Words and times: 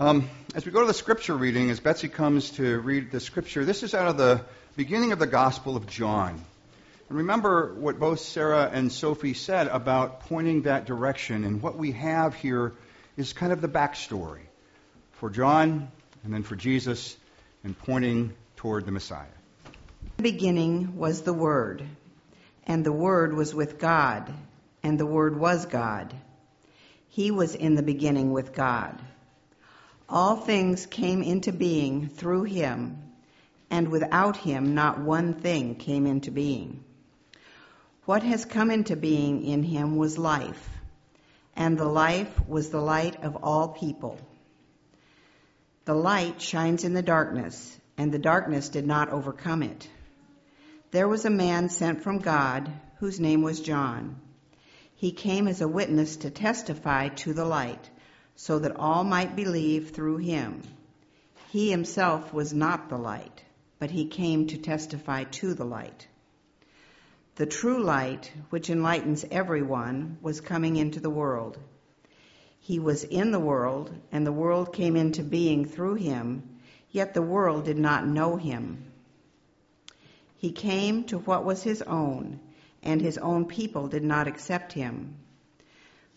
Um, 0.00 0.30
as 0.54 0.64
we 0.64 0.70
go 0.70 0.80
to 0.82 0.86
the 0.86 0.94
scripture 0.94 1.34
reading, 1.36 1.70
as 1.70 1.80
Betsy 1.80 2.06
comes 2.06 2.52
to 2.52 2.78
read 2.78 3.10
the 3.10 3.18
scripture, 3.18 3.64
this 3.64 3.82
is 3.82 3.94
out 3.94 4.06
of 4.06 4.16
the 4.16 4.42
beginning 4.76 5.10
of 5.10 5.18
the 5.18 5.26
Gospel 5.26 5.76
of 5.76 5.88
John. 5.88 6.40
And 7.08 7.18
remember 7.18 7.74
what 7.74 7.98
both 7.98 8.20
Sarah 8.20 8.70
and 8.72 8.92
Sophie 8.92 9.34
said 9.34 9.66
about 9.66 10.20
pointing 10.20 10.62
that 10.62 10.86
direction. 10.86 11.42
And 11.42 11.60
what 11.60 11.76
we 11.76 11.90
have 11.90 12.36
here 12.36 12.74
is 13.16 13.32
kind 13.32 13.52
of 13.52 13.60
the 13.60 13.66
backstory 13.66 14.42
for 15.14 15.30
John 15.30 15.90
and 16.22 16.32
then 16.32 16.44
for 16.44 16.54
Jesus 16.54 17.16
and 17.64 17.76
pointing 17.76 18.34
toward 18.54 18.86
the 18.86 18.92
Messiah. 18.92 19.26
The 20.18 20.22
beginning 20.22 20.96
was 20.96 21.22
the 21.22 21.34
Word, 21.34 21.82
and 22.68 22.86
the 22.86 22.92
Word 22.92 23.34
was 23.34 23.52
with 23.52 23.80
God, 23.80 24.32
and 24.84 24.96
the 24.96 25.06
Word 25.06 25.36
was 25.36 25.66
God. 25.66 26.14
He 27.08 27.32
was 27.32 27.56
in 27.56 27.74
the 27.74 27.82
beginning 27.82 28.30
with 28.30 28.52
God. 28.52 28.96
All 30.10 30.36
things 30.36 30.86
came 30.86 31.22
into 31.22 31.52
being 31.52 32.08
through 32.08 32.44
him, 32.44 33.02
and 33.68 33.88
without 33.88 34.38
him 34.38 34.74
not 34.74 35.00
one 35.00 35.34
thing 35.34 35.74
came 35.74 36.06
into 36.06 36.30
being. 36.30 36.82
What 38.06 38.22
has 38.22 38.46
come 38.46 38.70
into 38.70 38.96
being 38.96 39.44
in 39.44 39.62
him 39.62 39.96
was 39.96 40.16
life, 40.16 40.70
and 41.54 41.76
the 41.76 41.84
life 41.84 42.48
was 42.48 42.70
the 42.70 42.80
light 42.80 43.22
of 43.22 43.36
all 43.42 43.68
people. 43.68 44.18
The 45.84 45.94
light 45.94 46.40
shines 46.40 46.84
in 46.84 46.94
the 46.94 47.02
darkness, 47.02 47.78
and 47.98 48.10
the 48.10 48.18
darkness 48.18 48.70
did 48.70 48.86
not 48.86 49.10
overcome 49.10 49.62
it. 49.62 49.90
There 50.90 51.06
was 51.06 51.26
a 51.26 51.30
man 51.30 51.68
sent 51.68 52.02
from 52.02 52.20
God 52.20 52.72
whose 52.96 53.20
name 53.20 53.42
was 53.42 53.60
John. 53.60 54.16
He 54.94 55.12
came 55.12 55.46
as 55.46 55.60
a 55.60 55.68
witness 55.68 56.16
to 56.16 56.30
testify 56.30 57.08
to 57.08 57.34
the 57.34 57.44
light 57.44 57.90
so 58.40 58.60
that 58.60 58.76
all 58.76 59.02
might 59.02 59.34
believe 59.34 59.90
through 59.90 60.18
him. 60.18 60.62
He 61.50 61.72
himself 61.72 62.32
was 62.32 62.54
not 62.54 62.88
the 62.88 62.96
light, 62.96 63.42
but 63.80 63.90
he 63.90 64.06
came 64.06 64.46
to 64.46 64.58
testify 64.58 65.24
to 65.24 65.54
the 65.54 65.64
light. 65.64 66.06
The 67.34 67.46
true 67.46 67.82
light, 67.82 68.32
which 68.50 68.70
enlightens 68.70 69.24
everyone, 69.28 70.18
was 70.22 70.40
coming 70.40 70.76
into 70.76 71.00
the 71.00 71.10
world. 71.10 71.58
He 72.60 72.78
was 72.78 73.02
in 73.02 73.32
the 73.32 73.40
world, 73.40 73.90
and 74.12 74.24
the 74.24 74.32
world 74.32 74.72
came 74.72 74.94
into 74.94 75.24
being 75.24 75.64
through 75.64 75.96
him, 75.96 76.60
yet 76.92 77.14
the 77.14 77.22
world 77.22 77.64
did 77.64 77.78
not 77.78 78.06
know 78.06 78.36
him. 78.36 78.84
He 80.36 80.52
came 80.52 81.02
to 81.04 81.18
what 81.18 81.44
was 81.44 81.64
his 81.64 81.82
own, 81.82 82.38
and 82.84 83.00
his 83.00 83.18
own 83.18 83.46
people 83.46 83.88
did 83.88 84.04
not 84.04 84.28
accept 84.28 84.74
him. 84.74 85.16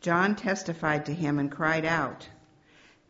John 0.00 0.36
testified 0.36 1.06
to 1.06 1.14
him 1.14 1.38
and 1.38 1.50
cried 1.50 1.84
out, 1.84 2.28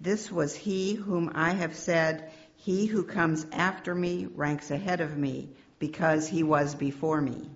This 0.00 0.32
was 0.32 0.54
he 0.54 0.94
whom 0.94 1.30
I 1.34 1.50
have 1.50 1.76
said, 1.76 2.30
He 2.56 2.86
who 2.86 3.04
comes 3.04 3.46
after 3.52 3.94
me 3.94 4.26
ranks 4.26 4.70
ahead 4.70 5.00
of 5.00 5.16
me, 5.16 5.50
because 5.78 6.28
he 6.28 6.42
was 6.42 6.74
before 6.74 7.20
me. 7.20 7.50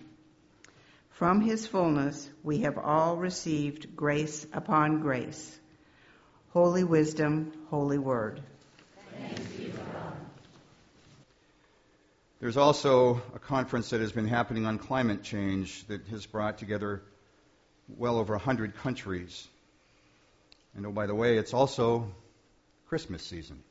From 1.11 1.41
his 1.41 1.67
fullness 1.67 2.29
we 2.43 2.59
have 2.59 2.77
all 2.77 3.17
received 3.17 3.97
grace 3.97 4.47
upon 4.53 5.01
grace. 5.01 5.59
Holy 6.51 6.85
wisdom, 6.85 7.53
holy 7.71 7.99
word. 7.99 8.43
There's 12.41 12.57
also 12.57 13.23
a 13.35 13.39
conference 13.39 13.91
that 13.91 14.01
has 14.01 14.13
been 14.13 14.27
happening 14.27 14.67
on 14.67 14.79
climate 14.79 15.23
change 15.23 15.87
that 15.87 16.09
has 16.09 16.27
brought 16.27 16.59
together 16.59 17.03
well 17.99 18.19
over 18.19 18.35
100 18.35 18.77
countries. 18.77 19.47
And 20.75 20.87
oh, 20.87 20.93
by 20.93 21.07
the 21.07 21.15
way, 21.15 21.37
it's 21.37 21.55
also 21.55 22.13
Christmas 22.87 23.23
season, 23.23 23.63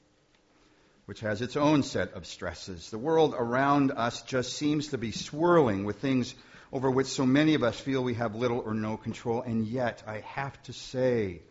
which 1.05 1.21
has 1.21 1.41
its 1.41 1.57
own 1.57 1.83
set 1.83 2.13
of 2.13 2.25
stresses. 2.25 2.89
The 2.89 2.97
world 2.97 3.35
around 3.37 3.91
us 3.91 4.21
just 4.23 4.53
seems 4.53 4.89
to 4.89 4.97
be 4.97 5.11
swirling 5.11 5.85
with 5.85 5.99
things 5.99 6.33
over 6.71 6.89
which 6.89 7.07
so 7.07 7.25
many 7.25 7.53
of 7.55 7.63
us 7.63 7.79
feel 7.79 8.03
we 8.03 8.13
have 8.13 8.35
little 8.35 8.59
or 8.59 8.73
no 8.73 8.97
control. 8.97 9.41
And 9.41 9.65
yet, 9.65 10.03
I 10.07 10.19
have 10.19 10.61
to 10.63 10.73
say, 10.73 11.41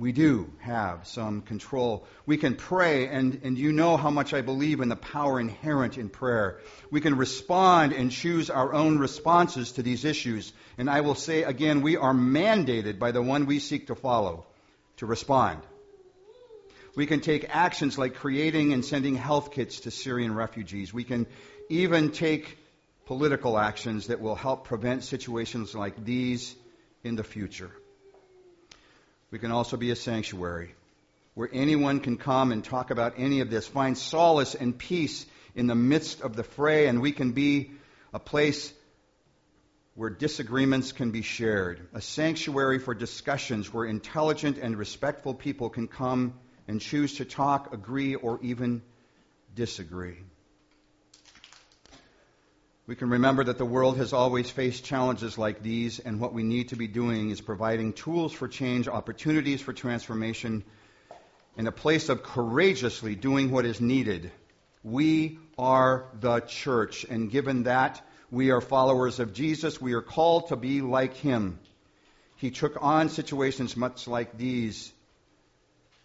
we 0.00 0.12
do 0.12 0.50
have 0.60 1.06
some 1.06 1.42
control. 1.42 2.06
We 2.24 2.38
can 2.38 2.54
pray, 2.54 3.06
and, 3.08 3.42
and 3.44 3.58
you 3.58 3.70
know 3.70 3.98
how 3.98 4.08
much 4.08 4.32
I 4.32 4.40
believe 4.40 4.80
in 4.80 4.88
the 4.88 4.96
power 4.96 5.38
inherent 5.38 5.98
in 5.98 6.08
prayer. 6.08 6.58
We 6.90 7.02
can 7.02 7.18
respond 7.18 7.92
and 7.92 8.10
choose 8.10 8.48
our 8.48 8.72
own 8.72 8.98
responses 8.98 9.72
to 9.72 9.82
these 9.82 10.06
issues. 10.06 10.54
And 10.78 10.88
I 10.88 11.02
will 11.02 11.14
say 11.14 11.42
again, 11.42 11.82
we 11.82 11.98
are 11.98 12.14
mandated 12.14 12.98
by 12.98 13.12
the 13.12 13.20
one 13.20 13.44
we 13.44 13.58
seek 13.58 13.88
to 13.88 13.94
follow 13.94 14.46
to 14.96 15.06
respond. 15.06 15.60
We 16.96 17.04
can 17.04 17.20
take 17.20 17.54
actions 17.54 17.98
like 17.98 18.14
creating 18.14 18.72
and 18.72 18.82
sending 18.82 19.16
health 19.16 19.52
kits 19.52 19.80
to 19.80 19.90
Syrian 19.90 20.34
refugees. 20.34 20.94
We 20.94 21.04
can 21.04 21.26
even 21.68 22.10
take 22.10 22.56
political 23.04 23.58
actions 23.58 24.06
that 24.06 24.20
will 24.20 24.34
help 24.34 24.64
prevent 24.64 25.04
situations 25.04 25.74
like 25.74 26.02
these 26.02 26.56
in 27.04 27.16
the 27.16 27.24
future. 27.24 27.70
We 29.30 29.38
can 29.38 29.52
also 29.52 29.76
be 29.76 29.90
a 29.90 29.96
sanctuary 29.96 30.74
where 31.34 31.48
anyone 31.52 32.00
can 32.00 32.16
come 32.16 32.50
and 32.50 32.64
talk 32.64 32.90
about 32.90 33.14
any 33.16 33.40
of 33.40 33.50
this, 33.50 33.66
find 33.66 33.96
solace 33.96 34.54
and 34.54 34.76
peace 34.76 35.24
in 35.54 35.66
the 35.66 35.74
midst 35.74 36.20
of 36.20 36.34
the 36.34 36.42
fray, 36.42 36.88
and 36.88 37.00
we 37.00 37.12
can 37.12 37.32
be 37.32 37.70
a 38.12 38.18
place 38.18 38.72
where 39.94 40.10
disagreements 40.10 40.92
can 40.92 41.10
be 41.10 41.22
shared, 41.22 41.88
a 41.92 42.00
sanctuary 42.00 42.78
for 42.78 42.94
discussions 42.94 43.72
where 43.72 43.84
intelligent 43.84 44.58
and 44.58 44.76
respectful 44.76 45.34
people 45.34 45.70
can 45.70 45.88
come 45.88 46.34
and 46.66 46.80
choose 46.80 47.16
to 47.16 47.24
talk, 47.24 47.72
agree, 47.72 48.14
or 48.14 48.40
even 48.42 48.82
disagree. 49.54 50.16
We 52.90 52.96
can 52.96 53.10
remember 53.10 53.44
that 53.44 53.56
the 53.56 53.64
world 53.64 53.98
has 53.98 54.12
always 54.12 54.50
faced 54.50 54.84
challenges 54.84 55.38
like 55.38 55.62
these, 55.62 56.00
and 56.00 56.18
what 56.18 56.32
we 56.32 56.42
need 56.42 56.70
to 56.70 56.76
be 56.76 56.88
doing 56.88 57.30
is 57.30 57.40
providing 57.40 57.92
tools 57.92 58.32
for 58.32 58.48
change, 58.48 58.88
opportunities 58.88 59.60
for 59.60 59.72
transformation, 59.72 60.64
and 61.56 61.68
a 61.68 61.70
place 61.70 62.08
of 62.08 62.24
courageously 62.24 63.14
doing 63.14 63.52
what 63.52 63.64
is 63.64 63.80
needed. 63.80 64.32
We 64.82 65.38
are 65.56 66.06
the 66.18 66.40
church, 66.40 67.04
and 67.08 67.30
given 67.30 67.62
that 67.62 68.04
we 68.28 68.50
are 68.50 68.60
followers 68.60 69.20
of 69.20 69.34
Jesus, 69.34 69.80
we 69.80 69.92
are 69.92 70.02
called 70.02 70.48
to 70.48 70.56
be 70.56 70.80
like 70.80 71.14
him. 71.14 71.60
He 72.38 72.50
took 72.50 72.82
on 72.82 73.08
situations 73.08 73.76
much 73.76 74.08
like 74.08 74.36
these. 74.36 74.92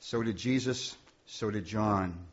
So 0.01 0.21
did 0.21 0.37
Jesus, 0.37 0.95
so 1.25 1.49
did 1.49 1.65
John. 1.65 2.27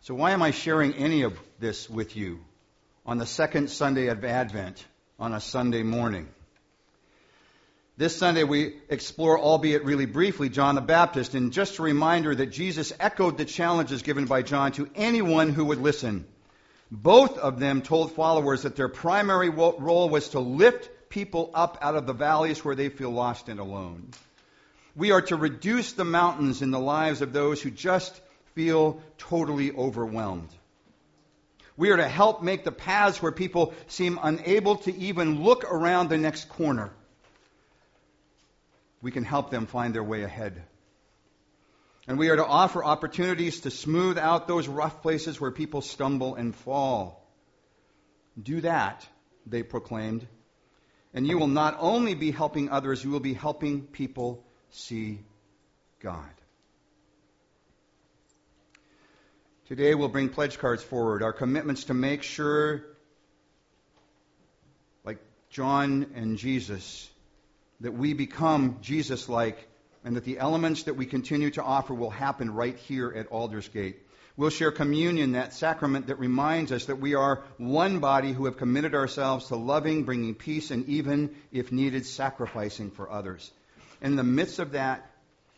So, 0.00 0.14
why 0.14 0.30
am 0.30 0.40
I 0.40 0.50
sharing 0.50 0.94
any 0.94 1.24
of 1.24 1.38
this 1.58 1.90
with 1.90 2.16
you? 2.16 2.40
On 3.10 3.18
the 3.18 3.26
second 3.26 3.68
Sunday 3.68 4.06
of 4.06 4.24
Advent 4.24 4.86
on 5.18 5.34
a 5.34 5.40
Sunday 5.40 5.82
morning. 5.82 6.28
This 7.96 8.16
Sunday 8.16 8.44
we 8.44 8.76
explore, 8.88 9.36
albeit 9.36 9.84
really 9.84 10.06
briefly, 10.06 10.48
John 10.48 10.76
the 10.76 10.80
Baptist, 10.80 11.34
and 11.34 11.52
just 11.52 11.80
a 11.80 11.82
reminder 11.82 12.32
that 12.32 12.52
Jesus 12.52 12.92
echoed 13.00 13.36
the 13.36 13.44
challenges 13.44 14.02
given 14.02 14.26
by 14.26 14.42
John 14.42 14.70
to 14.74 14.88
anyone 14.94 15.48
who 15.48 15.64
would 15.64 15.80
listen. 15.80 16.24
Both 16.92 17.36
of 17.36 17.58
them 17.58 17.82
told 17.82 18.12
followers 18.12 18.62
that 18.62 18.76
their 18.76 18.88
primary 18.88 19.48
role 19.48 20.08
was 20.08 20.28
to 20.28 20.38
lift 20.38 20.88
people 21.08 21.50
up 21.52 21.78
out 21.82 21.96
of 21.96 22.06
the 22.06 22.12
valleys 22.12 22.64
where 22.64 22.76
they 22.76 22.90
feel 22.90 23.10
lost 23.10 23.48
and 23.48 23.58
alone. 23.58 24.10
We 24.94 25.10
are 25.10 25.22
to 25.22 25.34
reduce 25.34 25.94
the 25.94 26.04
mountains 26.04 26.62
in 26.62 26.70
the 26.70 26.78
lives 26.78 27.22
of 27.22 27.32
those 27.32 27.60
who 27.60 27.72
just 27.72 28.20
feel 28.54 29.02
totally 29.18 29.72
overwhelmed. 29.72 30.50
We 31.80 31.88
are 31.92 31.96
to 31.96 32.06
help 32.06 32.42
make 32.42 32.62
the 32.62 32.72
paths 32.72 33.22
where 33.22 33.32
people 33.32 33.72
seem 33.86 34.18
unable 34.22 34.76
to 34.76 34.94
even 34.94 35.42
look 35.42 35.64
around 35.64 36.10
the 36.10 36.18
next 36.18 36.50
corner. 36.50 36.90
We 39.00 39.10
can 39.10 39.24
help 39.24 39.50
them 39.50 39.64
find 39.64 39.94
their 39.94 40.04
way 40.04 40.22
ahead. 40.22 40.62
And 42.06 42.18
we 42.18 42.28
are 42.28 42.36
to 42.36 42.44
offer 42.44 42.84
opportunities 42.84 43.60
to 43.60 43.70
smooth 43.70 44.18
out 44.18 44.46
those 44.46 44.68
rough 44.68 45.00
places 45.00 45.40
where 45.40 45.50
people 45.50 45.80
stumble 45.80 46.34
and 46.34 46.54
fall. 46.54 47.26
Do 48.38 48.60
that, 48.60 49.08
they 49.46 49.62
proclaimed. 49.62 50.26
And 51.14 51.26
you 51.26 51.38
will 51.38 51.48
not 51.48 51.78
only 51.80 52.14
be 52.14 52.30
helping 52.30 52.68
others, 52.68 53.02
you 53.02 53.08
will 53.08 53.20
be 53.20 53.32
helping 53.32 53.86
people 53.86 54.44
see 54.68 55.20
God. 56.00 56.39
Today 59.70 59.94
we'll 59.94 60.08
bring 60.08 60.30
pledge 60.30 60.58
cards 60.58 60.82
forward, 60.82 61.22
our 61.22 61.32
commitments 61.32 61.84
to 61.84 61.94
make 61.94 62.24
sure, 62.24 62.82
like 65.04 65.18
John 65.48 66.10
and 66.16 66.38
Jesus, 66.38 67.08
that 67.80 67.92
we 67.92 68.12
become 68.12 68.78
Jesus 68.82 69.28
like 69.28 69.68
and 70.04 70.16
that 70.16 70.24
the 70.24 70.40
elements 70.40 70.82
that 70.84 70.94
we 70.94 71.06
continue 71.06 71.52
to 71.52 71.62
offer 71.62 71.94
will 71.94 72.10
happen 72.10 72.52
right 72.52 72.76
here 72.76 73.14
at 73.14 73.30
Aldersgate. 73.30 73.98
We'll 74.36 74.50
share 74.50 74.72
communion, 74.72 75.32
that 75.32 75.54
sacrament 75.54 76.08
that 76.08 76.18
reminds 76.18 76.72
us 76.72 76.86
that 76.86 76.98
we 76.98 77.14
are 77.14 77.44
one 77.56 78.00
body 78.00 78.32
who 78.32 78.46
have 78.46 78.56
committed 78.56 78.96
ourselves 78.96 79.46
to 79.48 79.54
loving, 79.56 80.02
bringing 80.02 80.34
peace, 80.34 80.72
and 80.72 80.84
even, 80.88 81.36
if 81.52 81.70
needed, 81.70 82.06
sacrificing 82.06 82.90
for 82.90 83.08
others. 83.08 83.52
In 84.02 84.16
the 84.16 84.24
midst 84.24 84.58
of 84.58 84.72
that, 84.72 85.06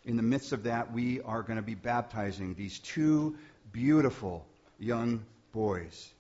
in 0.05 0.17
the 0.17 0.23
midst 0.23 0.53
of 0.53 0.65
that, 0.65 0.93
we 0.93 1.23
are 1.23 1.43
going 1.43 1.57
to 1.57 1.63
be 1.63 1.77
baptizing 1.77 2.55
these 2.55 2.79
two 2.81 3.37
beautiful 3.73 4.47
young 4.79 5.25
boys. 5.53 6.11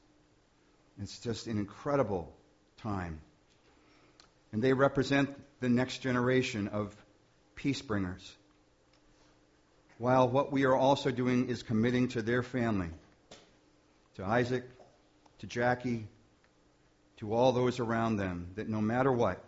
It's 1.00 1.18
just 1.18 1.46
an 1.46 1.58
incredible 1.58 2.32
time. 2.78 3.20
And 4.52 4.62
they 4.62 4.72
represent 4.72 5.30
the 5.60 5.68
next 5.68 5.98
generation 5.98 6.68
of 6.68 6.94
peace 7.54 7.80
bringers. 7.80 8.36
While 9.98 10.28
what 10.28 10.50
we 10.50 10.64
are 10.64 10.74
also 10.74 11.10
doing 11.10 11.48
is 11.48 11.62
committing 11.62 12.08
to 12.08 12.22
their 12.22 12.42
family, 12.42 12.90
to 14.16 14.24
Isaac, 14.24 14.64
to 15.38 15.46
Jackie, 15.46 16.06
to 17.18 17.32
all 17.32 17.52
those 17.52 17.78
around 17.78 18.16
them, 18.16 18.48
that 18.56 18.68
no 18.68 18.80
matter 18.80 19.12
what, 19.12 19.42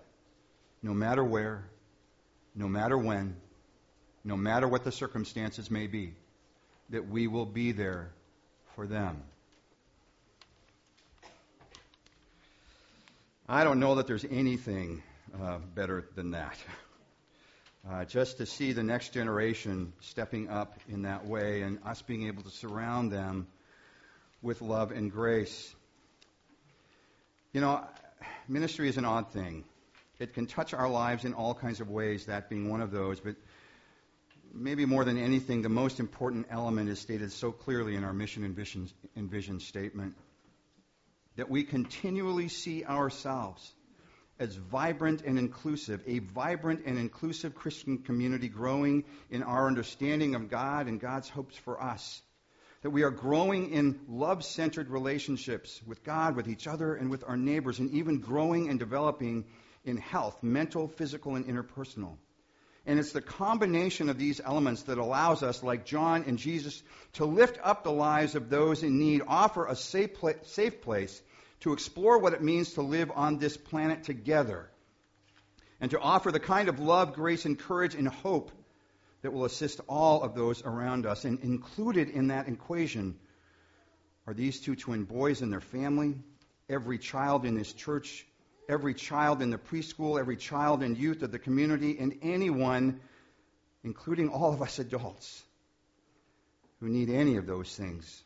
no 0.83 0.95
matter 0.95 1.25
where, 1.25 1.65
no 2.55 2.69
matter 2.69 2.97
when, 2.97 3.37
no 4.23 4.37
matter 4.37 4.69
what 4.69 4.85
the 4.85 4.93
circumstances 4.93 5.71
may 5.71 5.87
be, 5.87 6.15
that 6.91 7.09
we 7.09 7.27
will 7.27 7.47
be 7.47 7.73
there 7.73 8.11
for 8.75 8.87
them. 8.87 9.23
I 13.49 13.65
don't 13.65 13.79
know 13.79 13.97
that 13.97 14.07
there's 14.07 14.25
anything 14.25 15.03
uh, 15.41 15.59
better 15.75 16.05
than 16.15 16.33
that. 16.33 16.57
Uh, 17.87 18.03
just 18.03 18.39
to 18.39 18.47
see 18.47 18.73
the 18.73 18.83
next 18.83 19.13
generation 19.13 19.93
stepping 20.01 20.49
up 20.49 20.79
in 20.89 21.03
that 21.03 21.27
way 21.27 21.61
and 21.61 21.79
us 21.85 22.01
being 22.01 22.29
able 22.29 22.43
to 22.43 22.49
surround 22.49 23.13
them 23.13 23.47
with 24.41 24.63
love 24.63 24.91
and 24.91 25.13
grace. 25.13 25.75
You 27.53 27.61
know, 27.61 27.85
ministry 28.49 28.89
is 28.89 28.97
an 28.97 29.05
odd 29.05 29.31
thing. 29.33 29.65
It 30.19 30.33
can 30.33 30.47
touch 30.47 30.73
our 30.73 30.89
lives 30.89 31.27
in 31.27 31.35
all 31.35 31.53
kinds 31.53 31.81
of 31.81 31.91
ways, 31.91 32.25
that 32.25 32.49
being 32.49 32.71
one 32.71 32.81
of 32.81 32.91
those, 32.91 33.21
but 33.21 33.37
maybe 34.55 34.87
more 34.87 35.05
than 35.05 35.19
anything, 35.19 35.63
the 35.63 35.69
most 35.69 36.01
important 36.01 36.47
element 36.51 36.89
is 36.89 37.01
stated 37.01 37.33
so 37.33 37.53
clearly 37.53 37.97
in 37.97 38.05
our 38.05 38.13
mission 38.13 38.45
and 38.45 38.55
vision, 38.55 38.89
and 39.17 39.31
vision 39.31 39.61
statement 39.61 40.15
that 41.37 41.51
we 41.51 41.65
continually 41.65 42.49
see 42.49 42.85
ourselves 42.85 43.73
as 44.39 44.55
vibrant 44.55 45.23
and 45.23 45.39
inclusive, 45.39 46.03
a 46.07 46.19
vibrant 46.19 46.83
and 46.87 46.99
inclusive 46.99 47.55
Christian 47.55 47.99
community 47.99 48.49
growing 48.49 49.05
in 49.31 49.43
our 49.43 49.67
understanding 49.67 50.35
of 50.35 50.51
God 50.51 50.87
and 50.87 51.01
God's 51.01 51.29
hopes 51.29 51.57
for 51.57 51.81
us. 51.83 52.23
That 52.83 52.91
we 52.91 53.03
are 53.03 53.11
growing 53.11 53.71
in 53.71 54.01
love 54.09 54.45
centered 54.45 54.91
relationships 54.91 55.81
with 55.87 56.05
God, 56.05 56.37
with 56.37 56.49
each 56.49 56.67
other, 56.67 56.95
and 56.95 57.11
with 57.11 57.25
our 57.27 57.37
neighbors, 57.37 57.79
and 57.79 57.91
even 57.93 58.19
growing 58.19 58.69
and 58.69 58.79
developing 58.79 59.45
in 59.85 59.97
health, 59.97 60.43
mental, 60.43 60.89
physical, 60.89 61.37
and 61.37 61.47
interpersonal. 61.47 62.17
And 62.87 62.99
it's 62.99 63.13
the 63.13 63.23
combination 63.23 64.11
of 64.11 64.19
these 64.19 64.41
elements 64.45 64.83
that 64.83 64.99
allows 64.99 65.43
us, 65.43 65.63
like 65.63 65.87
John 65.87 66.25
and 66.27 66.39
Jesus, 66.39 66.83
to 67.15 67.25
lift 67.25 67.59
up 67.63 67.83
the 67.83 67.93
lives 67.93 68.35
of 68.35 68.51
those 68.51 68.83
in 68.83 68.99
need, 68.99 69.23
offer 69.27 69.67
a 69.67 69.75
safe, 69.75 70.11
safe 70.43 70.83
place 70.83 71.23
to 71.61 71.73
explore 71.73 72.19
what 72.19 72.35
it 72.35 72.43
means 72.43 72.75
to 72.75 72.83
live 72.83 73.11
on 73.15 73.39
this 73.39 73.57
planet 73.57 74.05
together, 74.05 74.69
and 75.81 75.91
to 75.93 75.99
offer 75.99 76.31
the 76.31 76.41
kind 76.41 76.69
of 76.69 76.79
love, 76.79 77.15
grace, 77.15 77.47
and 77.47 77.59
courage 77.59 77.95
and 77.95 78.07
hope 78.07 78.51
that 79.23 79.33
will 79.33 79.47
assist 79.47 79.81
all 79.89 80.23
of 80.23 80.35
those 80.35 80.63
around 80.63 81.07
us. 81.07 81.25
And 81.25 81.41
included 81.41 82.11
in 82.11 82.29
that 82.29 82.49
equation 82.49 83.19
are 84.27 84.35
these 84.35 84.61
two 84.61 84.77
twin 84.77 85.05
boys 85.05 85.41
and 85.41 85.51
their 85.51 85.63
family, 85.63 86.17
every 86.69 86.99
child 86.99 87.47
in 87.47 87.55
this 87.55 87.73
church 87.73 88.27
every 88.69 88.95
child 88.95 89.43
in 89.43 89.51
the 89.51 89.59
preschool, 89.59 90.19
every 90.19 90.37
child 90.37 90.83
and 90.83 90.97
youth 90.97 91.23
of 91.23 91.33
the 91.33 91.39
community, 91.39 91.97
and 91.99 92.19
anyone, 92.23 93.01
including 93.83 94.29
all 94.29 94.53
of 94.53 94.63
us 94.63 94.79
adults, 94.79 95.43
who 96.81 96.89
need 96.89 97.11
any 97.11 97.37
of 97.37 97.47
those 97.47 97.75
things. 97.75 98.23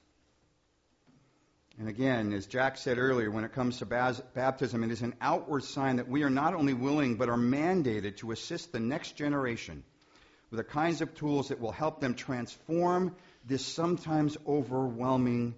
And 1.79 1.89
again, 1.89 2.33
as 2.33 2.47
Jack 2.47 2.77
said 2.77 2.99
earlier, 2.99 3.31
when 3.31 3.45
it 3.45 3.53
comes 3.53 3.79
to 3.79 3.87
baptism, 3.87 4.83
it 4.83 4.91
is 4.91 5.03
an 5.03 5.15
outward 5.21 5.63
sign 5.63 5.97
that 5.97 6.09
we 6.09 6.25
are 6.25 6.31
not 6.31 6.55
only 6.55 6.75
willing, 6.75 7.15
but 7.17 7.29
are 7.29 7.37
mandated 7.37 8.17
to 8.17 8.33
assist 8.33 8.73
the 8.73 8.81
next 8.81 9.13
generation 9.13 9.85
with 10.51 10.59
the 10.59 10.65
kinds 10.65 11.03
of 11.03 11.15
tools 11.15 11.49
that 11.49 11.61
will 11.61 11.71
help 11.71 12.01
them 12.01 12.15
transform 12.15 13.15
this 13.47 13.65
sometimes 13.65 14.37
overwhelming 14.45 15.55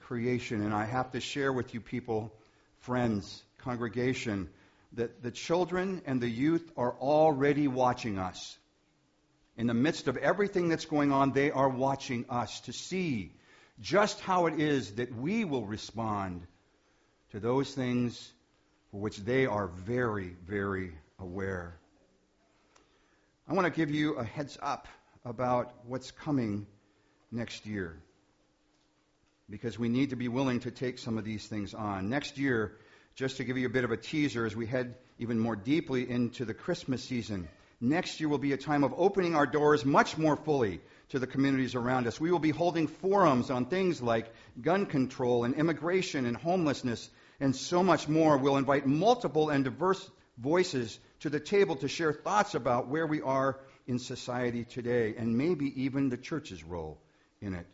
creation. 0.00 0.62
And 0.62 0.72
I 0.72 0.86
have 0.86 1.10
to 1.12 1.20
share 1.20 1.52
with 1.52 1.74
you 1.74 1.80
people, 1.82 2.32
friends, 2.78 3.42
congregation 3.62 4.48
that 4.94 5.22
the 5.22 5.30
children 5.30 6.02
and 6.06 6.20
the 6.20 6.28
youth 6.28 6.70
are 6.76 6.94
already 7.00 7.68
watching 7.68 8.18
us. 8.18 8.58
In 9.56 9.66
the 9.66 9.74
midst 9.74 10.08
of 10.08 10.16
everything 10.16 10.68
that's 10.68 10.84
going 10.84 11.12
on, 11.12 11.32
they 11.32 11.50
are 11.50 11.68
watching 11.68 12.26
us 12.28 12.60
to 12.60 12.72
see 12.72 13.32
just 13.80 14.20
how 14.20 14.46
it 14.46 14.60
is 14.60 14.92
that 14.92 15.14
we 15.14 15.44
will 15.44 15.66
respond 15.66 16.46
to 17.30 17.40
those 17.40 17.72
things 17.72 18.30
for 18.90 19.00
which 19.00 19.18
they 19.18 19.46
are 19.46 19.66
very, 19.66 20.36
very 20.46 20.92
aware. 21.18 21.76
I 23.48 23.54
want 23.54 23.66
to 23.66 23.76
give 23.76 23.90
you 23.90 24.14
a 24.14 24.24
heads 24.24 24.58
up 24.62 24.86
about 25.24 25.72
what's 25.86 26.10
coming 26.10 26.66
next 27.30 27.66
year 27.66 27.98
because 29.50 29.78
we 29.78 29.88
need 29.88 30.10
to 30.10 30.16
be 30.16 30.28
willing 30.28 30.60
to 30.60 30.70
take 30.70 30.98
some 30.98 31.18
of 31.18 31.24
these 31.24 31.46
things 31.46 31.74
on. 31.74 32.08
Next 32.08 32.38
year, 32.38 32.76
just 33.14 33.36
to 33.36 33.44
give 33.44 33.58
you 33.58 33.66
a 33.66 33.70
bit 33.70 33.84
of 33.84 33.90
a 33.90 33.96
teaser 33.96 34.46
as 34.46 34.56
we 34.56 34.66
head 34.66 34.94
even 35.18 35.38
more 35.38 35.56
deeply 35.56 36.08
into 36.08 36.44
the 36.44 36.54
Christmas 36.54 37.04
season. 37.04 37.48
Next 37.80 38.20
year 38.20 38.28
will 38.28 38.38
be 38.38 38.52
a 38.52 38.56
time 38.56 38.84
of 38.84 38.94
opening 38.96 39.34
our 39.34 39.46
doors 39.46 39.84
much 39.84 40.16
more 40.16 40.36
fully 40.36 40.80
to 41.10 41.18
the 41.18 41.26
communities 41.26 41.74
around 41.74 42.06
us. 42.06 42.20
We 42.20 42.30
will 42.30 42.38
be 42.38 42.50
holding 42.50 42.86
forums 42.86 43.50
on 43.50 43.66
things 43.66 44.00
like 44.00 44.32
gun 44.60 44.86
control 44.86 45.44
and 45.44 45.54
immigration 45.54 46.26
and 46.26 46.36
homelessness 46.36 47.10
and 47.40 47.54
so 47.54 47.82
much 47.82 48.08
more. 48.08 48.38
We'll 48.38 48.56
invite 48.56 48.86
multiple 48.86 49.50
and 49.50 49.64
diverse 49.64 50.10
voices 50.38 50.98
to 51.20 51.28
the 51.28 51.40
table 51.40 51.76
to 51.76 51.88
share 51.88 52.12
thoughts 52.12 52.54
about 52.54 52.88
where 52.88 53.06
we 53.06 53.20
are 53.20 53.58
in 53.86 53.98
society 53.98 54.64
today 54.64 55.14
and 55.18 55.36
maybe 55.36 55.82
even 55.82 56.08
the 56.08 56.16
church's 56.16 56.62
role 56.62 56.98
in 57.40 57.54
it. 57.54 57.66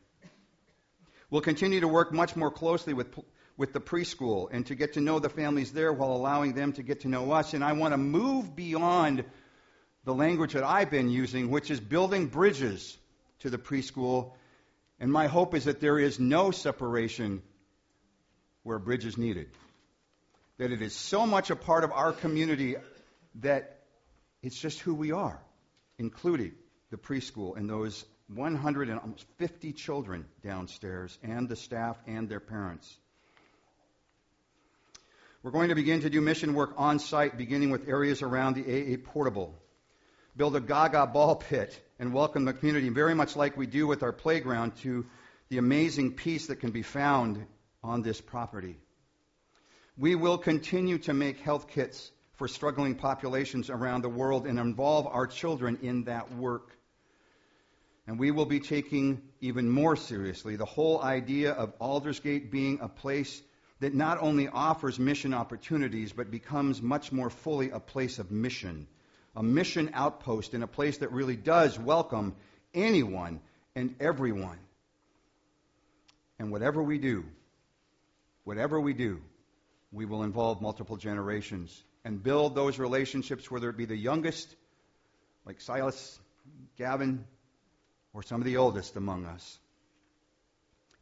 We'll 1.30 1.42
continue 1.42 1.80
to 1.80 1.88
work 1.88 2.12
much 2.12 2.34
more 2.34 2.50
closely 2.50 2.94
with 2.94 3.14
with 3.58 3.72
the 3.72 3.80
preschool 3.80 4.48
and 4.50 4.64
to 4.66 4.74
get 4.76 4.94
to 4.94 5.00
know 5.00 5.18
the 5.18 5.28
families 5.28 5.72
there 5.72 5.92
while 5.92 6.12
allowing 6.12 6.54
them 6.54 6.72
to 6.72 6.82
get 6.82 7.00
to 7.00 7.08
know 7.08 7.32
us. 7.32 7.52
And 7.52 7.62
I 7.62 7.72
want 7.72 7.92
to 7.92 7.98
move 7.98 8.56
beyond 8.56 9.24
the 10.04 10.14
language 10.14 10.54
that 10.54 10.64
I've 10.64 10.90
been 10.90 11.10
using, 11.10 11.50
which 11.50 11.70
is 11.70 11.80
building 11.80 12.28
bridges 12.28 12.96
to 13.40 13.50
the 13.50 13.58
preschool. 13.58 14.32
And 15.00 15.12
my 15.12 15.26
hope 15.26 15.54
is 15.54 15.64
that 15.64 15.80
there 15.80 15.98
is 15.98 16.20
no 16.20 16.52
separation 16.52 17.42
where 18.62 18.76
a 18.76 18.80
bridge 18.80 19.04
is 19.04 19.18
needed. 19.18 19.48
That 20.58 20.70
it 20.70 20.80
is 20.80 20.94
so 20.94 21.26
much 21.26 21.50
a 21.50 21.56
part 21.56 21.82
of 21.82 21.90
our 21.90 22.12
community 22.12 22.76
that 23.40 23.80
it's 24.40 24.58
just 24.58 24.78
who 24.80 24.94
we 24.94 25.10
are, 25.10 25.40
including 25.98 26.52
the 26.90 26.96
preschool 26.96 27.56
and 27.56 27.68
those 27.68 28.04
150 28.28 29.72
children 29.72 30.26
downstairs 30.44 31.18
and 31.24 31.48
the 31.48 31.56
staff 31.56 31.98
and 32.06 32.28
their 32.28 32.40
parents. 32.40 32.96
We're 35.40 35.52
going 35.52 35.68
to 35.68 35.76
begin 35.76 36.00
to 36.00 36.10
do 36.10 36.20
mission 36.20 36.52
work 36.54 36.74
on 36.76 36.98
site, 36.98 37.38
beginning 37.38 37.70
with 37.70 37.88
areas 37.88 38.22
around 38.22 38.56
the 38.56 38.64
AA 38.64 38.96
portable. 38.96 39.54
Build 40.36 40.56
a 40.56 40.60
Gaga 40.60 41.06
ball 41.06 41.36
pit 41.36 41.80
and 42.00 42.12
welcome 42.12 42.44
the 42.44 42.52
community, 42.52 42.88
very 42.88 43.14
much 43.14 43.36
like 43.36 43.56
we 43.56 43.68
do 43.68 43.86
with 43.86 44.02
our 44.02 44.12
playground, 44.12 44.76
to 44.78 45.06
the 45.48 45.58
amazing 45.58 46.14
peace 46.14 46.48
that 46.48 46.56
can 46.56 46.72
be 46.72 46.82
found 46.82 47.46
on 47.84 48.02
this 48.02 48.20
property. 48.20 48.78
We 49.96 50.16
will 50.16 50.38
continue 50.38 50.98
to 50.98 51.14
make 51.14 51.38
health 51.38 51.68
kits 51.68 52.10
for 52.34 52.48
struggling 52.48 52.96
populations 52.96 53.70
around 53.70 54.02
the 54.02 54.08
world 54.08 54.44
and 54.44 54.58
involve 54.58 55.06
our 55.06 55.28
children 55.28 55.78
in 55.82 56.02
that 56.04 56.34
work. 56.34 56.76
And 58.08 58.18
we 58.18 58.32
will 58.32 58.46
be 58.46 58.58
taking 58.58 59.22
even 59.40 59.70
more 59.70 59.94
seriously 59.94 60.56
the 60.56 60.64
whole 60.64 61.00
idea 61.00 61.52
of 61.52 61.78
Aldersgate 61.78 62.50
being 62.50 62.80
a 62.82 62.88
place 62.88 63.40
that 63.80 63.94
not 63.94 64.20
only 64.20 64.48
offers 64.48 64.98
mission 64.98 65.34
opportunities, 65.34 66.12
but 66.12 66.30
becomes 66.30 66.82
much 66.82 67.12
more 67.12 67.30
fully 67.30 67.70
a 67.70 67.80
place 67.80 68.18
of 68.18 68.30
mission, 68.30 68.88
a 69.36 69.42
mission 69.42 69.90
outpost, 69.94 70.54
and 70.54 70.64
a 70.64 70.68
place 70.68 70.98
that 70.98 71.12
really 71.12 71.36
does 71.36 71.78
welcome 71.78 72.34
anyone 72.74 73.40
and 73.74 73.94
everyone. 74.00 74.58
And 76.38 76.50
whatever 76.50 76.82
we 76.82 76.98
do, 76.98 77.24
whatever 78.44 78.80
we 78.80 78.94
do, 78.94 79.20
we 79.92 80.04
will 80.04 80.22
involve 80.22 80.60
multiple 80.60 80.96
generations 80.96 81.82
and 82.04 82.22
build 82.22 82.54
those 82.54 82.78
relationships, 82.78 83.50
whether 83.50 83.70
it 83.70 83.76
be 83.76 83.84
the 83.84 83.96
youngest, 83.96 84.54
like 85.44 85.60
Silas, 85.60 86.18
Gavin, 86.76 87.24
or 88.12 88.22
some 88.22 88.40
of 88.40 88.44
the 88.44 88.56
oldest 88.56 88.96
among 88.96 89.24
us. 89.26 89.58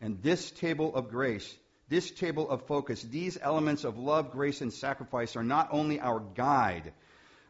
And 0.00 0.22
this 0.22 0.50
table 0.50 0.94
of 0.94 1.08
grace, 1.08 1.54
this 1.88 2.10
table 2.10 2.50
of 2.50 2.66
focus, 2.66 3.02
these 3.02 3.38
elements 3.40 3.84
of 3.84 3.98
love, 3.98 4.32
grace, 4.32 4.60
and 4.60 4.72
sacrifice 4.72 5.36
are 5.36 5.44
not 5.44 5.68
only 5.70 6.00
our 6.00 6.20
guide, 6.20 6.92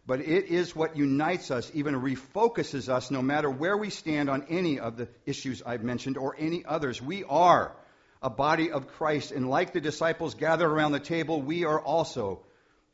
but 0.06 0.20
it 0.20 0.46
is 0.46 0.76
what 0.76 0.96
unites 0.96 1.50
us, 1.50 1.70
even 1.74 1.94
refocuses 1.94 2.88
us, 2.88 3.10
no 3.10 3.22
matter 3.22 3.50
where 3.50 3.76
we 3.76 3.90
stand 3.90 4.30
on 4.30 4.46
any 4.48 4.78
of 4.78 4.96
the 4.96 5.08
issues 5.24 5.62
I've 5.64 5.82
mentioned 5.82 6.16
or 6.16 6.36
any 6.38 6.64
others. 6.64 7.02
We 7.02 7.24
are 7.24 7.74
a 8.22 8.30
body 8.30 8.70
of 8.70 8.88
Christ, 8.88 9.32
and 9.32 9.48
like 9.48 9.72
the 9.72 9.80
disciples 9.80 10.34
gathered 10.34 10.70
around 10.70 10.92
the 10.92 11.00
table, 11.00 11.42
we 11.42 11.64
are 11.64 11.80
also 11.80 12.40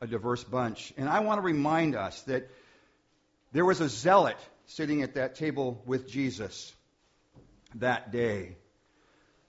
a 0.01 0.07
diverse 0.07 0.43
bunch. 0.43 0.93
And 0.97 1.07
I 1.07 1.19
want 1.19 1.39
to 1.39 1.45
remind 1.45 1.95
us 1.95 2.21
that 2.23 2.49
there 3.51 3.65
was 3.65 3.79
a 3.79 3.89
zealot 3.89 4.37
sitting 4.65 5.03
at 5.03 5.15
that 5.15 5.35
table 5.35 5.81
with 5.85 6.09
Jesus 6.09 6.73
that 7.75 8.11
day. 8.11 8.57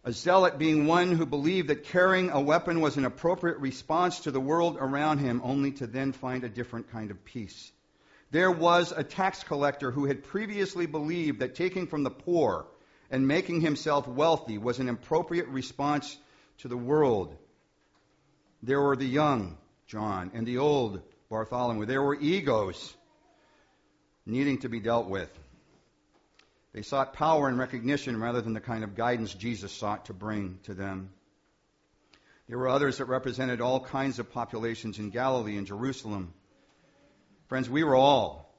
A 0.06 0.12
zealot 0.12 0.58
being 0.58 0.86
one 0.86 1.12
who 1.12 1.24
believed 1.24 1.68
that 1.68 1.84
carrying 1.84 2.28
a 2.28 2.38
weapon 2.38 2.82
was 2.82 2.98
an 2.98 3.06
appropriate 3.06 3.58
response 3.58 4.20
to 4.20 4.30
the 4.30 4.40
world 4.40 4.76
around 4.78 5.18
him, 5.18 5.40
only 5.42 5.72
to 5.72 5.86
then 5.86 6.12
find 6.12 6.44
a 6.44 6.48
different 6.48 6.90
kind 6.90 7.10
of 7.10 7.24
peace. 7.24 7.72
There 8.30 8.50
was 8.50 8.92
a 8.92 9.02
tax 9.02 9.42
collector 9.44 9.90
who 9.90 10.04
had 10.04 10.24
previously 10.24 10.84
believed 10.84 11.40
that 11.40 11.54
taking 11.54 11.86
from 11.86 12.02
the 12.02 12.10
poor 12.10 12.66
and 13.10 13.26
making 13.26 13.62
himself 13.62 14.06
wealthy 14.06 14.58
was 14.58 14.78
an 14.78 14.90
appropriate 14.90 15.48
response 15.48 16.18
to 16.58 16.68
the 16.68 16.76
world. 16.76 17.34
There 18.62 18.82
were 18.82 18.96
the 18.96 19.06
young, 19.06 19.56
John, 19.86 20.32
and 20.34 20.46
the 20.46 20.58
old, 20.58 21.00
Bartholomew. 21.30 21.86
There 21.86 22.02
were 22.02 22.20
egos 22.20 22.94
needing 24.26 24.58
to 24.58 24.68
be 24.68 24.80
dealt 24.80 25.08
with. 25.08 25.30
They 26.74 26.82
sought 26.82 27.12
power 27.14 27.48
and 27.48 27.56
recognition 27.56 28.20
rather 28.20 28.40
than 28.40 28.52
the 28.52 28.60
kind 28.60 28.82
of 28.82 28.96
guidance 28.96 29.32
Jesus 29.32 29.72
sought 29.72 30.06
to 30.06 30.12
bring 30.12 30.58
to 30.64 30.74
them. 30.74 31.10
There 32.48 32.58
were 32.58 32.68
others 32.68 32.98
that 32.98 33.04
represented 33.04 33.60
all 33.60 33.78
kinds 33.78 34.18
of 34.18 34.32
populations 34.32 34.98
in 34.98 35.10
Galilee 35.10 35.56
and 35.56 35.68
Jerusalem. 35.68 36.34
Friends, 37.46 37.70
we 37.70 37.84
were 37.84 37.94
all, 37.94 38.52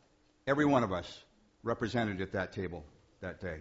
every 0.48 0.66
one 0.66 0.84
of 0.84 0.94
us, 0.94 1.24
represented 1.62 2.22
at 2.22 2.32
that 2.32 2.54
table 2.54 2.86
that 3.20 3.42
day. 3.42 3.60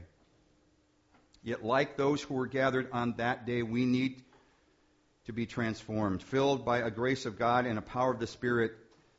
Yet, 1.42 1.64
like 1.64 1.96
those 1.96 2.22
who 2.22 2.34
were 2.34 2.46
gathered 2.46 2.88
on 2.92 3.14
that 3.16 3.46
day, 3.46 3.62
we 3.62 3.84
need 3.84 4.22
to 5.26 5.32
be 5.32 5.46
transformed, 5.46 6.22
filled 6.22 6.64
by 6.64 6.78
a 6.78 6.92
grace 6.92 7.26
of 7.26 7.40
God 7.40 7.66
and 7.66 7.76
a 7.76 7.82
power 7.82 8.12
of 8.12 8.20
the 8.20 8.26
Spirit 8.28 8.72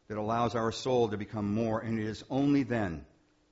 that 0.07 0.17
allows 0.17 0.55
our 0.55 0.71
soul 0.71 1.09
to 1.09 1.17
become 1.17 1.53
more. 1.53 1.81
And 1.81 1.99
it 1.99 2.05
is 2.05 2.23
only 2.29 2.63
then 2.63 3.05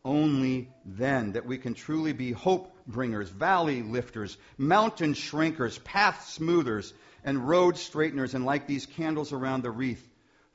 only 0.05 0.69
then 0.85 1.33
that 1.33 1.45
we 1.45 1.57
can 1.57 1.73
truly 1.73 2.13
be 2.13 2.31
hope 2.31 2.75
bringers, 2.85 3.29
valley 3.29 3.81
lifters, 3.81 4.37
mountain 4.57 5.13
shrinkers, 5.13 5.81
path 5.83 6.27
smoothers, 6.29 6.93
and 7.23 7.47
road 7.47 7.77
straighteners, 7.77 8.33
and 8.33 8.45
like 8.45 8.67
these 8.67 8.85
candles 8.85 9.31
around 9.31 9.63
the 9.63 9.71
wreath 9.71 10.05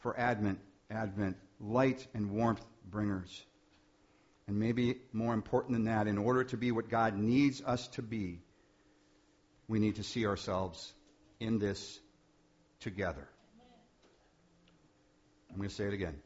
for 0.01 0.19
Advent, 0.19 0.59
Advent, 0.91 1.37
light 1.61 2.07
and 2.15 2.31
warmth 2.31 2.65
bringers. 2.91 3.45
And 4.47 4.59
maybe 4.59 4.99
more 5.13 5.35
important 5.35 5.73
than 5.73 5.85
that, 5.85 6.07
in 6.07 6.19
order 6.19 6.45
to 6.45 6.57
be 6.57 6.73
what 6.73 6.89
God 6.89 7.17
needs 7.17 7.63
us 7.63 7.87
to 7.89 8.03
be, 8.03 8.41
we 9.67 9.79
need 9.79 9.97
to 9.97 10.03
see 10.03 10.27
ourselves 10.27 10.93
in 11.41 11.59
this 11.59 12.01
together. 12.81 13.29
I'm 15.51 15.57
going 15.57 15.69
to 15.69 15.75
say 15.75 15.85
it 15.85 15.95
again. 15.95 16.19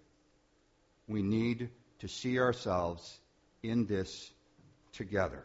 We 1.09 1.23
need 1.23 1.71
to 2.03 2.09
see 2.09 2.41
ourselves 2.41 3.17
in 3.63 3.87
this 3.87 4.29
together. 4.93 5.45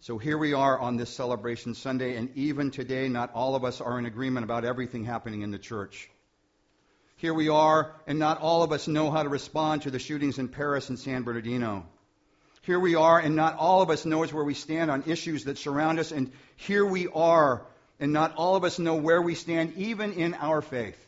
So 0.00 0.18
here 0.18 0.36
we 0.36 0.52
are 0.52 0.78
on 0.78 0.98
this 0.98 1.08
celebration 1.08 1.74
Sunday, 1.74 2.16
and 2.16 2.28
even 2.36 2.70
today, 2.70 3.08
not 3.08 3.32
all 3.32 3.54
of 3.54 3.64
us 3.64 3.80
are 3.80 3.98
in 3.98 4.04
agreement 4.04 4.44
about 4.44 4.66
everything 4.66 5.04
happening 5.04 5.40
in 5.40 5.50
the 5.50 5.58
church. 5.58 6.10
Here 7.16 7.32
we 7.32 7.48
are, 7.48 7.94
and 8.06 8.18
not 8.18 8.42
all 8.42 8.62
of 8.62 8.72
us 8.72 8.86
know 8.86 9.10
how 9.10 9.22
to 9.22 9.30
respond 9.30 9.82
to 9.82 9.90
the 9.90 9.98
shootings 9.98 10.38
in 10.38 10.48
Paris 10.48 10.90
and 10.90 10.98
San 10.98 11.22
Bernardino. 11.22 11.86
Here 12.60 12.78
we 12.78 12.94
are, 12.94 13.18
and 13.18 13.34
not 13.34 13.56
all 13.56 13.80
of 13.80 13.88
us 13.88 14.04
knows 14.04 14.34
where 14.34 14.44
we 14.44 14.52
stand 14.52 14.90
on 14.90 15.04
issues 15.06 15.44
that 15.44 15.56
surround 15.56 15.98
us, 15.98 16.12
and 16.12 16.30
here 16.56 16.84
we 16.84 17.08
are, 17.08 17.62
and 17.98 18.12
not 18.12 18.34
all 18.36 18.56
of 18.56 18.64
us 18.64 18.78
know 18.78 18.96
where 18.96 19.22
we 19.22 19.34
stand, 19.34 19.72
even 19.78 20.12
in 20.12 20.34
our 20.34 20.60
faith. 20.60 21.02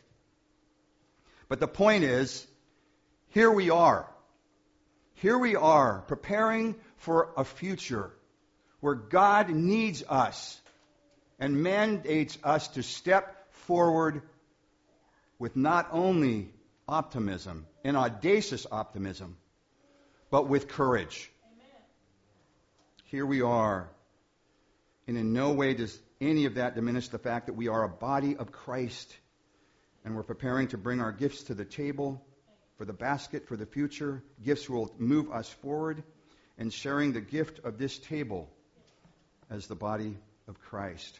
But 1.47 1.59
the 1.59 1.67
point 1.67 2.05
is, 2.05 2.47
here 3.29 3.51
we 3.51 3.69
are. 3.69 4.09
Here 5.21 5.37
we 5.37 5.55
are 5.55 6.03
preparing 6.07 6.75
for 6.97 7.29
a 7.35 7.43
future 7.43 8.11
where 8.81 8.93
God 8.93 9.49
needs 9.49 10.03
us 10.07 10.61
and 11.39 11.63
mandates 11.63 12.37
us 12.43 12.67
to 12.69 12.83
step 12.83 13.51
forward 13.65 14.21
with 15.39 15.55
not 15.55 15.89
only 15.91 16.51
optimism, 16.87 17.65
an 17.83 17.95
audacious 17.95 18.67
optimism, 18.71 19.37
but 20.29 20.47
with 20.47 20.67
courage. 20.67 21.31
Amen. 21.45 21.81
Here 23.05 23.25
we 23.25 23.41
are. 23.41 23.89
And 25.07 25.17
in 25.17 25.33
no 25.33 25.53
way 25.53 25.73
does 25.73 25.97
any 26.21 26.45
of 26.45 26.55
that 26.55 26.75
diminish 26.75 27.07
the 27.07 27.17
fact 27.17 27.47
that 27.47 27.53
we 27.53 27.69
are 27.69 27.83
a 27.83 27.89
body 27.89 28.37
of 28.37 28.51
Christ 28.51 29.17
and 30.05 30.15
we're 30.15 30.21
preparing 30.21 30.67
to 30.67 30.77
bring 30.77 31.01
our 31.01 31.11
gifts 31.11 31.41
to 31.45 31.55
the 31.55 31.65
table 31.65 32.23
for 32.77 32.85
the 32.85 32.93
basket 32.93 33.47
for 33.47 33.57
the 33.57 33.65
future. 33.65 34.23
Gifts 34.43 34.69
will 34.69 34.93
move 34.97 35.31
us 35.31 35.49
forward 35.49 36.03
and 36.57 36.71
sharing 36.71 37.13
the 37.13 37.21
gift 37.21 37.59
of 37.63 37.77
this 37.77 37.97
table 37.97 38.49
as 39.49 39.67
the 39.67 39.75
body 39.75 40.17
of 40.47 40.59
Christ. 40.61 41.19